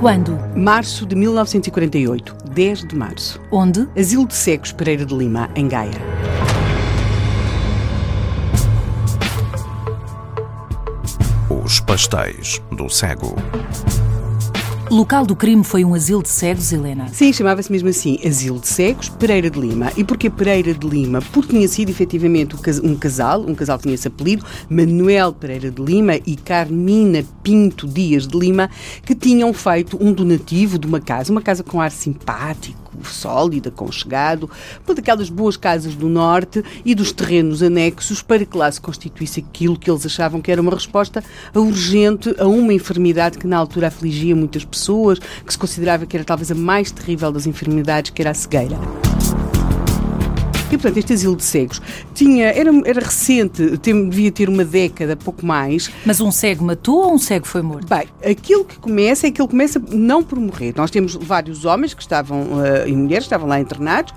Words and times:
Quando? 0.00 0.38
Março 0.56 1.04
de 1.04 1.14
1948, 1.14 2.34
10 2.54 2.84
de 2.86 2.96
março. 2.96 3.38
Onde? 3.52 3.86
Asilo 3.94 4.26
de 4.26 4.34
Cegos, 4.34 4.72
Pereira 4.72 5.04
de 5.04 5.14
Lima, 5.14 5.50
em 5.54 5.68
Gaia. 5.68 5.90
Os 11.50 11.80
pastéis 11.80 12.62
do 12.72 12.88
cego. 12.88 13.36
Local 14.90 15.24
do 15.24 15.36
crime 15.36 15.62
foi 15.62 15.84
um 15.84 15.94
asilo 15.94 16.20
de 16.20 16.28
cegos, 16.28 16.72
Helena. 16.72 17.06
Sim, 17.12 17.32
chamava-se 17.32 17.70
mesmo 17.70 17.88
assim 17.88 18.18
Asilo 18.26 18.58
de 18.58 18.66
Cegos, 18.66 19.08
Pereira 19.08 19.48
de 19.48 19.60
Lima. 19.60 19.92
E 19.96 20.02
porquê 20.02 20.28
Pereira 20.28 20.74
de 20.74 20.84
Lima? 20.84 21.22
Porque 21.32 21.54
tinha 21.54 21.68
sido 21.68 21.90
efetivamente 21.90 22.56
um 22.82 22.96
casal, 22.96 23.40
um 23.42 23.54
casal 23.54 23.78
que 23.78 23.84
tinha 23.84 23.94
esse 23.94 24.08
apelido, 24.08 24.44
Manuel 24.68 25.32
Pereira 25.32 25.70
de 25.70 25.80
Lima 25.80 26.16
e 26.26 26.34
Carmina 26.34 27.24
Pinto 27.40 27.86
Dias 27.86 28.26
de 28.26 28.36
Lima, 28.36 28.68
que 29.06 29.14
tinham 29.14 29.52
feito 29.54 29.96
um 30.04 30.12
donativo 30.12 30.76
de 30.76 30.88
uma 30.88 31.00
casa, 31.00 31.30
uma 31.30 31.40
casa 31.40 31.62
com 31.62 31.80
ar 31.80 31.92
simpático, 31.92 32.89
sólido, 33.08 33.68
aconchegado, 33.68 34.50
uma 34.86 34.94
daquelas 34.94 35.28
boas 35.28 35.56
casas 35.56 35.94
do 35.94 36.08
Norte 36.08 36.64
e 36.84 36.94
dos 36.94 37.12
terrenos 37.12 37.62
anexos 37.62 38.22
para 38.22 38.44
que 38.44 38.56
lá 38.56 38.70
se 38.70 38.80
constituísse 38.80 39.40
aquilo 39.40 39.78
que 39.78 39.90
eles 39.90 40.04
achavam 40.04 40.40
que 40.40 40.50
era 40.50 40.60
uma 40.60 40.72
resposta 40.72 41.22
urgente 41.54 42.34
a 42.38 42.46
uma 42.46 42.72
enfermidade 42.72 43.38
que 43.38 43.46
na 43.46 43.56
altura 43.56 43.88
afligia 43.88 44.34
muitas 44.34 44.64
pessoas 44.64 45.18
que 45.18 45.52
se 45.52 45.58
considerava 45.58 46.06
que 46.06 46.16
era 46.16 46.24
talvez 46.24 46.50
a 46.50 46.54
mais 46.54 46.90
terrível 46.90 47.32
das 47.32 47.46
enfermidades, 47.46 48.10
que 48.10 48.22
era 48.22 48.30
a 48.30 48.34
cegueira. 48.34 48.78
E, 50.70 50.78
portanto, 50.78 50.98
este 50.98 51.14
asilo 51.14 51.34
de 51.34 51.42
cegos 51.42 51.82
tinha, 52.20 52.48
era, 52.48 52.70
era 52.84 53.00
recente, 53.00 53.78
tem, 53.78 54.06
devia 54.10 54.30
ter 54.30 54.46
uma 54.50 54.62
década, 54.62 55.16
pouco 55.16 55.46
mais. 55.46 55.90
Mas 56.04 56.20
um 56.20 56.30
cego 56.30 56.62
matou 56.62 57.06
ou 57.06 57.14
um 57.14 57.18
cego 57.18 57.46
foi 57.46 57.62
morto? 57.62 57.88
Bem, 57.88 58.06
aquilo 58.30 58.62
que 58.62 58.78
começa 58.78 59.26
é 59.26 59.30
que 59.30 59.40
ele 59.40 59.48
começa 59.48 59.82
não 59.90 60.22
por 60.22 60.38
morrer. 60.38 60.74
Nós 60.76 60.90
temos 60.90 61.14
vários 61.14 61.64
homens 61.64 61.94
que 61.94 62.02
estavam, 62.02 62.42
uh, 62.42 62.86
e 62.86 62.92
mulheres, 62.92 63.24
que 63.24 63.28
estavam 63.28 63.48
lá 63.48 63.58
internados, 63.58 64.12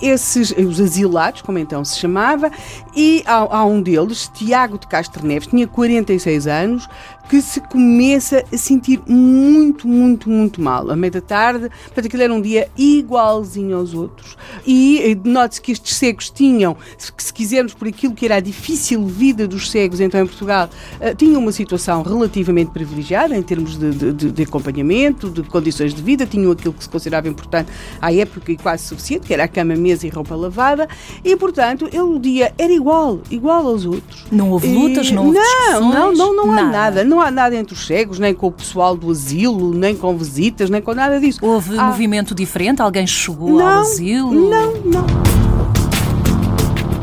esses, 0.00 0.52
os 0.52 0.80
asilados, 0.80 1.42
como 1.42 1.58
então 1.58 1.84
se 1.84 1.98
chamava, 1.98 2.48
e 2.94 3.24
há, 3.26 3.34
há 3.34 3.64
um 3.64 3.82
deles, 3.82 4.30
Tiago 4.32 4.78
de 4.78 4.86
Castro 4.86 5.26
Neves, 5.26 5.48
tinha 5.48 5.66
46 5.66 6.46
anos, 6.46 6.88
que 7.28 7.42
se 7.42 7.60
começa 7.60 8.42
a 8.52 8.56
sentir 8.56 9.00
muito, 9.06 9.86
muito, 9.86 10.30
muito 10.30 10.60
mal. 10.60 10.90
À 10.90 10.96
meia 10.96 11.10
da 11.10 11.20
tarde, 11.20 11.68
portanto, 11.68 12.06
aquilo 12.06 12.22
era 12.22 12.32
um 12.32 12.40
dia 12.40 12.70
igualzinho 12.76 13.76
aos 13.76 13.92
outros. 13.92 14.36
E 14.66 15.00
eh, 15.02 15.28
note-se 15.28 15.60
que 15.60 15.72
estes 15.72 15.96
cegos 15.96 16.30
tinham, 16.30 16.76
se 16.96 17.12
quisermos 17.48 17.72
por 17.72 17.88
aquilo 17.88 18.12
que 18.12 18.26
era 18.26 18.36
a 18.36 18.40
difícil 18.40 19.06
vida 19.06 19.48
dos 19.48 19.70
cegos 19.70 20.00
então 20.00 20.20
em 20.20 20.26
Portugal, 20.26 20.68
uh, 21.00 21.14
tinham 21.14 21.40
uma 21.40 21.50
situação 21.50 22.02
relativamente 22.02 22.70
privilegiada 22.70 23.34
em 23.34 23.42
termos 23.42 23.78
de, 23.78 24.12
de, 24.12 24.30
de, 24.30 24.42
acompanhamento, 24.42 25.30
de 25.30 25.42
condições 25.44 25.94
de 25.94 26.02
vida, 26.02 26.26
tinham 26.26 26.52
aquilo 26.52 26.74
que 26.74 26.82
se 26.82 26.90
considerava 26.90 27.26
importante 27.26 27.70
à 28.02 28.12
época 28.12 28.52
e 28.52 28.56
quase 28.58 28.84
suficiente, 28.84 29.26
que 29.26 29.32
era 29.32 29.44
a 29.44 29.48
cama, 29.48 29.74
mesa 29.74 30.06
e 30.06 30.10
roupa 30.10 30.34
lavada, 30.34 30.86
e 31.24 31.34
portanto 31.36 31.86
ele, 31.86 32.00
o 32.00 32.18
dia 32.18 32.52
era 32.58 32.72
igual, 32.72 33.20
igual 33.30 33.66
aos 33.66 33.86
outros. 33.86 34.26
Não 34.30 34.50
houve 34.50 34.68
lutas, 34.68 35.10
não 35.10 35.28
houve 35.28 35.38
Não, 35.38 35.80
não, 35.80 36.12
não, 36.12 36.36
não 36.36 36.52
há 36.52 36.56
nada. 36.56 36.70
nada. 36.70 37.04
Não 37.04 37.20
há 37.20 37.30
nada 37.30 37.56
entre 37.56 37.72
os 37.72 37.86
cegos, 37.86 38.18
nem 38.18 38.34
com 38.34 38.48
o 38.48 38.52
pessoal 38.52 38.94
do 38.94 39.10
asilo, 39.10 39.72
nem 39.72 39.96
com 39.96 40.14
visitas, 40.18 40.68
nem 40.68 40.82
com 40.82 40.92
nada 40.92 41.18
disso. 41.18 41.38
Houve 41.40 41.78
há... 41.78 41.84
movimento 41.84 42.34
diferente? 42.34 42.82
Alguém 42.82 43.06
chegou 43.06 43.58
não, 43.58 43.66
ao 43.66 43.80
asilo? 43.80 44.50
Não, 44.50 44.74
não. 44.82 45.27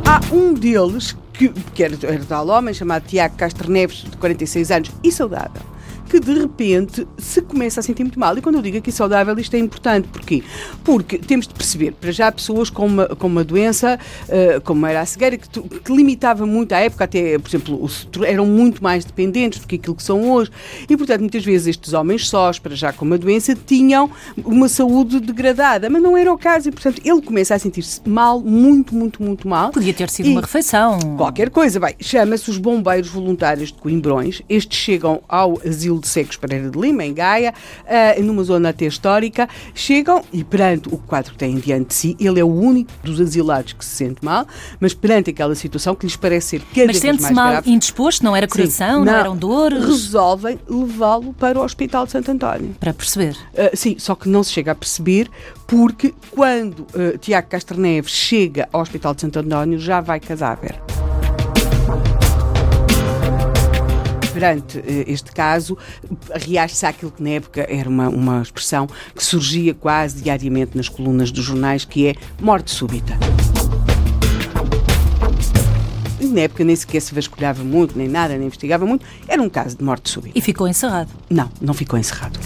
Há 0.05 0.21
um 0.31 0.53
deles, 0.53 1.15
que, 1.33 1.49
que 1.49 1.83
era, 1.83 1.95
era 2.03 2.23
tal 2.25 2.47
homem, 2.47 2.73
chamado 2.73 3.05
Tiago 3.05 3.35
Castro 3.35 3.71
Neves, 3.71 4.03
de 4.09 4.17
46 4.17 4.71
anos, 4.71 4.91
e 5.03 5.11
saudável 5.11 5.74
que 6.09 6.19
de 6.19 6.33
repente 6.33 7.07
se 7.17 7.41
começa 7.41 7.79
a 7.79 7.83
sentir 7.83 8.03
muito 8.03 8.19
mal. 8.19 8.37
E 8.37 8.41
quando 8.41 8.55
eu 8.55 8.61
digo 8.61 8.77
aqui 8.77 8.91
saudável, 8.91 9.37
isto 9.37 9.55
é 9.55 9.59
importante. 9.59 10.07
Porquê? 10.07 10.43
Porque 10.83 11.17
temos 11.17 11.47
de 11.47 11.53
perceber, 11.53 11.93
para 11.93 12.11
já, 12.11 12.31
pessoas 12.31 12.69
com 12.69 12.85
uma, 12.85 13.07
com 13.07 13.27
uma 13.27 13.43
doença, 13.43 13.99
uh, 14.23 14.61
como 14.61 14.85
era 14.85 15.01
a 15.01 15.05
cegueira, 15.05 15.37
que, 15.37 15.47
que, 15.49 15.95
limitava 15.95 16.45
muito 16.45 16.73
à 16.73 16.79
época, 16.79 17.05
até, 17.05 17.37
por 17.39 17.49
exemplo, 17.49 17.89
eram 18.25 18.45
muito 18.45 18.83
mais 18.83 19.05
dependentes 19.05 19.59
do 19.59 19.67
que 19.67 19.75
aquilo 19.75 19.95
que 19.95 20.03
são 20.03 20.31
hoje. 20.31 20.51
E, 20.89 20.95
portanto, 20.95 21.21
muitas 21.21 21.43
vezes 21.43 21.67
estes 21.67 21.93
homens 21.93 22.27
sós, 22.27 22.59
para 22.59 22.75
já 22.75 22.93
com 22.93 23.05
uma 23.05 23.17
doença, 23.17 23.55
tinham 23.55 24.09
uma 24.43 24.67
saúde 24.67 25.19
degradada, 25.19 25.89
mas 25.89 26.01
não 26.01 26.15
era 26.17 26.31
o 26.31 26.37
caso. 26.37 26.69
E, 26.69 26.71
portanto, 26.71 27.01
ele 27.03 27.21
começa 27.21 27.55
a 27.55 27.59
sentir-se 27.59 28.01
mal, 28.07 28.39
muito, 28.39 28.95
muito, 28.95 29.21
muito 29.21 29.47
mal. 29.47 29.71
Podia 29.71 29.93
ter 29.93 30.09
sido 30.09 30.27
e 30.27 30.31
uma 30.31 30.41
refeição. 30.41 30.99
Qualquer 31.17 31.49
coisa. 31.49 31.79
Bem, 31.79 31.95
chama-se 31.99 32.49
os 32.49 32.57
bombeiros 32.57 33.09
voluntários 33.09 33.71
de 33.71 33.79
Coimbrões. 33.79 34.41
Estes 34.47 34.77
chegam 34.77 35.21
ao 35.27 35.59
asilo 35.65 35.94
de 35.99 36.07
Secos 36.07 36.37
Pereira 36.37 36.69
de 36.69 36.79
Lima, 36.79 37.03
em 37.03 37.13
Gaia, 37.13 37.53
uh, 37.83 38.23
numa 38.23 38.43
zona 38.43 38.69
até 38.69 38.85
histórica, 38.85 39.47
chegam 39.73 40.23
e 40.31 40.43
perante 40.43 40.89
o 40.89 40.97
quadro 40.97 41.33
que 41.33 41.37
tem 41.37 41.55
diante 41.55 41.87
de 41.87 41.93
si, 41.93 42.17
ele 42.19 42.39
é 42.39 42.43
o 42.43 42.53
único 42.53 42.91
dos 43.03 43.19
asilados 43.19 43.73
que 43.73 43.83
se 43.83 43.95
sente 43.95 44.23
mal, 44.23 44.47
mas 44.79 44.93
perante 44.93 45.29
aquela 45.29 45.55
situação 45.55 45.95
que 45.95 46.05
lhes 46.05 46.15
parece 46.15 46.47
ser 46.47 46.61
cada 46.73 46.87
mas 46.87 46.99
vez 46.99 47.21
mais 47.21 47.35
mal 47.35 47.51
grave, 47.51 47.71
indisposto, 47.71 48.23
não 48.23 48.35
era 48.35 48.47
coração, 48.47 48.99
sim, 48.99 49.05
não, 49.05 49.05
não 49.05 49.19
eram 49.19 49.37
dores? 49.37 49.85
Resolvem 49.85 50.59
levá-lo 50.67 51.33
para 51.33 51.59
o 51.59 51.63
Hospital 51.63 52.05
de 52.05 52.11
Santo 52.11 52.31
António. 52.31 52.75
Para 52.79 52.93
perceber? 52.93 53.35
Uh, 53.53 53.75
sim, 53.75 53.95
só 53.97 54.15
que 54.15 54.29
não 54.29 54.43
se 54.43 54.51
chega 54.51 54.71
a 54.71 54.75
perceber 54.75 55.29
porque 55.67 56.13
quando 56.31 56.79
uh, 56.79 57.17
Tiago 57.19 57.47
Castro 57.47 57.79
Neves 57.79 58.11
chega 58.11 58.69
ao 58.71 58.81
Hospital 58.81 59.13
de 59.15 59.21
Santo 59.21 59.39
António 59.39 59.79
já 59.79 60.01
vai 60.01 60.19
cadáver. 60.19 60.84
Perante 64.35 64.79
eh, 64.79 65.05
este 65.07 65.31
caso, 65.31 65.77
reage-se 66.29 66.85
àquilo 66.85 67.09
que 67.09 67.23
na 67.23 67.29
época 67.29 67.65
era 67.69 67.89
uma, 67.89 68.09
uma 68.09 68.41
expressão 68.41 68.85
que 69.15 69.23
surgia 69.23 69.73
quase 69.73 70.21
diariamente 70.21 70.75
nas 70.75 70.89
colunas 70.89 71.31
dos 71.31 71.45
jornais, 71.45 71.85
que 71.85 72.07
é 72.07 72.15
morte 72.41 72.69
súbita 72.69 73.17
na 76.19 76.41
época 76.41 76.65
nem 76.65 76.75
sequer 76.75 76.99
se 76.99 77.15
vasculhava 77.15 77.63
muito, 77.63 77.97
nem 77.97 78.09
nada, 78.09 78.35
nem 78.35 78.47
investigava 78.47 78.85
muito, 78.85 79.05
era 79.25 79.41
um 79.41 79.47
caso 79.47 79.77
de 79.77 79.83
morte 79.85 80.09
súbita. 80.09 80.37
E 80.37 80.41
ficou 80.41 80.67
encerrado? 80.67 81.09
Não, 81.29 81.49
não 81.61 81.73
ficou 81.73 81.97
encerrado. 81.97 82.37